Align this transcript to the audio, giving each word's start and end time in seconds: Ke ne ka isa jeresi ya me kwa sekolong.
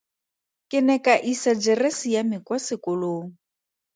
Ke 0.73 0.79
ne 0.85 0.95
ka 1.05 1.15
isa 1.31 1.51
jeresi 1.63 2.07
ya 2.13 2.21
me 2.29 2.37
kwa 2.45 2.57
sekolong. 2.65 3.27